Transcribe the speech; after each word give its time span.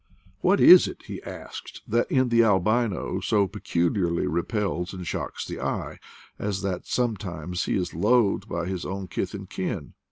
What 0.39 0.59
is 0.59 0.87
it, 0.87 1.03
he 1.05 1.21
asks, 1.21 1.79
that 1.87 2.09
in 2.09 2.29
the 2.29 2.43
albino 2.43 3.19
so 3.19 3.45
peculiarly 3.47 4.25
repels 4.25 4.93
and 4.93 5.05
shocks 5.05 5.45
the 5.45 5.61
eye, 5.61 5.99
as 6.39 6.63
that 6.63 6.87
sometimes 6.87 7.65
he 7.65 7.75
is 7.75 7.93
loathed 7.93 8.49
by 8.49 8.65
his 8.65 8.83
own 8.83 9.07
kith 9.07 9.35
and 9.35 9.47
kin! 9.47 9.93